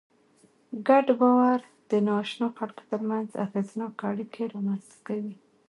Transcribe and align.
ګډ 0.87 1.05
باور 1.19 1.59
د 1.89 1.91
ناآشنا 2.07 2.47
خلکو 2.57 2.81
تر 2.91 3.01
منځ 3.09 3.29
اغېزناکه 3.45 4.03
اړیکې 4.11 4.43
رامنځ 4.53 4.83
ته 4.91 4.97
کوي. 5.07 5.35